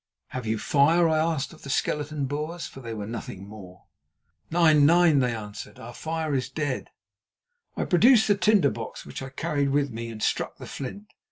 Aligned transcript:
"Have 0.29 0.47
you 0.47 0.57
fire?" 0.57 1.07
I 1.07 1.19
asked 1.19 1.53
of 1.53 1.61
the 1.61 1.69
skeleton 1.69 2.25
Boers, 2.25 2.65
for 2.65 2.79
they 2.79 2.95
were 2.95 3.05
nothing 3.05 3.47
more. 3.47 3.83
"Nein, 4.49 4.83
nein," 4.83 5.19
they 5.19 5.35
answered; 5.35 5.77
"our 5.77 5.93
fire 5.93 6.33
is 6.33 6.49
dead." 6.49 6.89
I 7.77 7.85
produced 7.85 8.27
the 8.27 8.33
tinder 8.33 8.71
box 8.71 9.05
which 9.05 9.21
I 9.21 9.29
carried 9.29 9.69
with 9.69 9.91
me, 9.91 10.09
and 10.09 10.23
struck 10.23 10.57
the 10.57 10.65
flint. 10.65 11.13